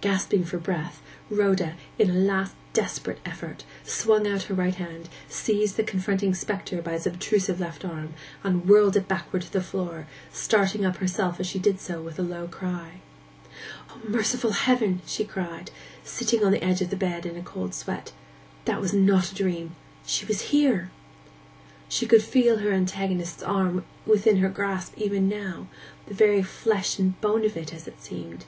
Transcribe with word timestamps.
Gasping 0.00 0.42
for 0.44 0.58
breath, 0.58 1.00
Rhoda, 1.30 1.76
in 1.96 2.10
a 2.10 2.14
last 2.14 2.56
desperate 2.72 3.20
effort, 3.24 3.62
swung 3.84 4.26
out 4.26 4.42
her 4.50 4.54
right 4.56 4.74
hand, 4.74 5.08
seized 5.28 5.76
the 5.76 5.84
confronting 5.84 6.34
spectre 6.34 6.82
by 6.82 6.94
its 6.94 7.06
obtrusive 7.06 7.60
left 7.60 7.84
arm, 7.84 8.12
and 8.42 8.66
whirled 8.68 8.96
it 8.96 9.06
backward 9.06 9.42
to 9.42 9.52
the 9.52 9.60
floor, 9.60 10.08
starting 10.32 10.84
up 10.84 10.96
herself 10.96 11.38
as 11.38 11.46
she 11.46 11.60
did 11.60 11.78
so 11.78 12.02
with 12.02 12.18
a 12.18 12.22
low 12.22 12.48
cry. 12.48 13.02
'O, 13.90 14.00
merciful 14.02 14.50
heaven!' 14.50 15.00
she 15.06 15.24
cried, 15.24 15.70
sitting 16.02 16.44
on 16.44 16.50
the 16.50 16.64
edge 16.64 16.82
of 16.82 16.90
the 16.90 16.96
bed 16.96 17.24
in 17.24 17.36
a 17.36 17.40
cold 17.42 17.72
sweat; 17.72 18.10
'that 18.64 18.80
was 18.80 18.92
not 18.92 19.30
a 19.30 19.34
dream—she 19.36 20.26
was 20.26 20.40
here!' 20.50 20.90
She 21.88 22.06
could 22.06 22.24
feel 22.24 22.58
her 22.58 22.72
antagonist's 22.72 23.44
arm 23.44 23.84
within 24.06 24.38
her 24.38 24.48
grasp 24.48 24.94
even 24.96 25.28
now—the 25.28 26.14
very 26.14 26.42
flesh 26.42 26.98
and 26.98 27.20
bone 27.20 27.44
of 27.44 27.56
it, 27.56 27.72
as 27.72 27.86
it 27.86 28.02
seemed. 28.02 28.44